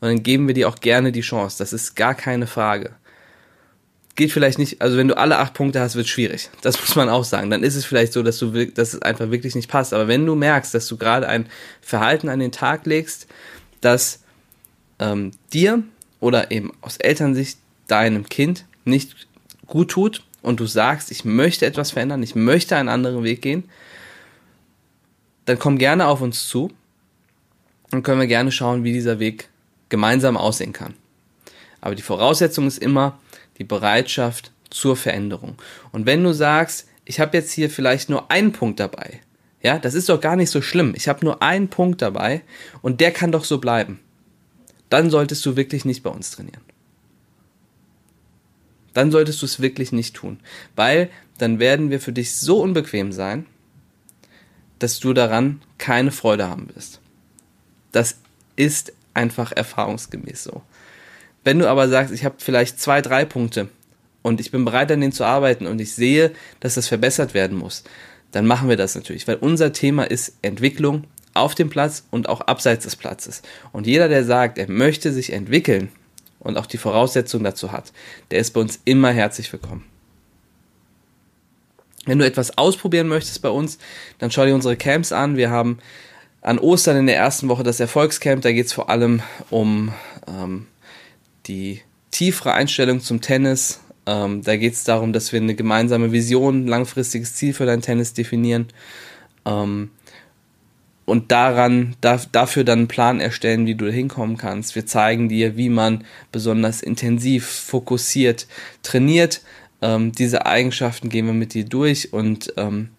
[0.00, 1.58] und dann geben wir dir auch gerne die Chance.
[1.58, 2.92] Das ist gar keine Frage.
[4.16, 6.50] Geht vielleicht nicht, also wenn du alle acht Punkte hast, wird es schwierig.
[6.62, 7.50] Das muss man auch sagen.
[7.50, 9.92] Dann ist es vielleicht so, dass du, dass es einfach wirklich nicht passt.
[9.92, 11.46] Aber wenn du merkst, dass du gerade ein
[11.80, 13.26] Verhalten an den Tag legst,
[13.80, 14.20] das
[14.98, 15.82] ähm, dir
[16.20, 19.28] oder eben aus Elternsicht deinem Kind nicht
[19.66, 23.64] gut tut und du sagst, ich möchte etwas verändern, ich möchte einen anderen Weg gehen,
[25.46, 26.70] dann komm gerne auf uns zu
[27.92, 29.48] und können wir gerne schauen, wie dieser Weg
[29.88, 30.94] gemeinsam aussehen kann.
[31.80, 33.18] Aber die Voraussetzung ist immer
[33.58, 35.56] die Bereitschaft zur Veränderung.
[35.92, 39.20] Und wenn du sagst, ich habe jetzt hier vielleicht nur einen Punkt dabei,
[39.62, 40.94] ja, das ist doch gar nicht so schlimm.
[40.96, 42.42] Ich habe nur einen Punkt dabei
[42.82, 44.00] und der kann doch so bleiben.
[44.88, 46.62] Dann solltest du wirklich nicht bei uns trainieren
[48.92, 50.40] dann solltest du es wirklich nicht tun,
[50.76, 53.46] weil dann werden wir für dich so unbequem sein,
[54.78, 56.99] dass du daran keine Freude haben wirst.
[57.92, 58.16] Das
[58.56, 60.62] ist einfach erfahrungsgemäß so.
[61.44, 63.68] Wenn du aber sagst, ich habe vielleicht zwei, drei Punkte
[64.22, 67.56] und ich bin bereit an denen zu arbeiten und ich sehe, dass das verbessert werden
[67.56, 67.84] muss,
[68.32, 72.42] dann machen wir das natürlich, weil unser Thema ist Entwicklung auf dem Platz und auch
[72.42, 73.42] abseits des Platzes.
[73.72, 75.90] Und jeder, der sagt, er möchte sich entwickeln,
[76.40, 77.92] und auch die Voraussetzungen dazu hat,
[78.30, 79.84] der ist bei uns immer herzlich willkommen.
[82.06, 83.78] Wenn du etwas ausprobieren möchtest bei uns,
[84.18, 85.36] dann schau dir unsere Camps an.
[85.36, 85.78] Wir haben
[86.42, 88.42] an Ostern in der ersten Woche das Erfolgscamp.
[88.42, 89.92] Da geht es vor allem um
[90.26, 90.66] ähm,
[91.46, 93.80] die tiefere Einstellung zum Tennis.
[94.06, 98.14] Ähm, da geht es darum, dass wir eine gemeinsame Vision, langfristiges Ziel für dein Tennis
[98.14, 98.68] definieren.
[99.44, 99.90] Ähm,
[101.04, 104.76] und daran, da, dafür dann einen Plan erstellen, wie du hinkommen kannst.
[104.76, 108.46] Wir zeigen dir, wie man besonders intensiv, fokussiert
[108.82, 109.42] trainiert.
[109.82, 112.90] Ähm, diese Eigenschaften gehen wir mit dir durch und ähm,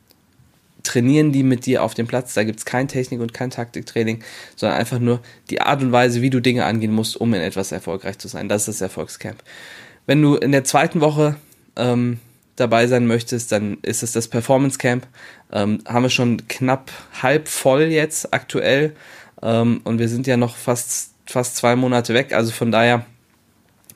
[0.83, 2.33] trainieren die mit dir auf dem Platz.
[2.33, 4.23] Da gibt es kein Technik- und kein Taktiktraining,
[4.55, 7.71] sondern einfach nur die Art und Weise, wie du Dinge angehen musst, um in etwas
[7.71, 8.49] erfolgreich zu sein.
[8.49, 9.43] Das ist das Erfolgscamp.
[10.05, 11.35] Wenn du in der zweiten Woche
[11.75, 12.19] ähm,
[12.55, 15.07] dabei sein möchtest, dann ist es das Performance Camp.
[15.51, 16.91] Ähm, haben wir schon knapp
[17.21, 18.95] halb voll jetzt aktuell.
[19.41, 22.33] Ähm, und wir sind ja noch fast, fast zwei Monate weg.
[22.33, 23.05] Also von daher,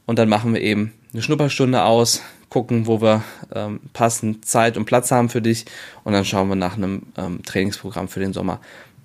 [0.05, 2.21] und dann machen wir eben eine Schnupperstunde aus,
[2.53, 3.23] gucken, wo wir
[3.55, 5.65] ähm, passend Zeit und Platz haben für dich
[6.03, 8.59] und dann schauen wir nach einem ähm, Trainingsprogramm für den Sommer,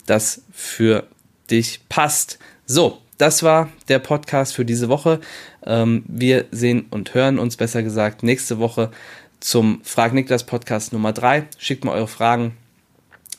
[0.05, 1.07] das für
[1.51, 2.39] dich passt.
[2.67, 5.21] So, das war der Podcast für diese Woche.
[5.65, 8.91] Ähm, wir sehen und hören uns besser gesagt nächste Woche
[9.41, 11.47] zum Frag Niklas Podcast Nummer 3.
[11.57, 12.55] Schickt mal eure Fragen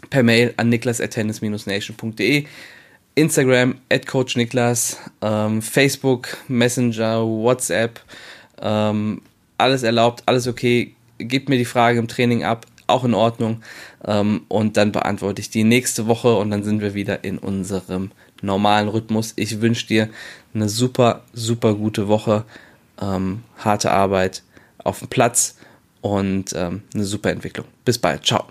[0.10, 2.46] per Mail an niklas.tennis-nation.de.
[3.14, 8.00] Instagram at Coach Niklas, ähm, Facebook, Messenger, WhatsApp,
[8.60, 9.22] ähm,
[9.60, 10.94] alles erlaubt, alles okay.
[11.18, 13.62] Gebt mir die Frage im Training ab, auch in Ordnung.
[14.06, 18.12] Ähm, und dann beantworte ich die nächste Woche und dann sind wir wieder in unserem
[18.42, 19.34] normalen Rhythmus.
[19.36, 20.10] Ich wünsche dir
[20.54, 22.46] eine super, super gute Woche,
[23.02, 24.44] ähm, harte Arbeit
[24.84, 25.58] auf dem Platz
[26.02, 27.68] und ähm, eine super Entwicklung.
[27.84, 28.26] Bis bald.
[28.26, 28.46] Ciao.